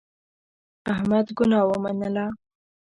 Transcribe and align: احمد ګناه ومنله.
احمد 0.93 1.27
ګناه 1.37 1.63
ومنله. 1.69 2.25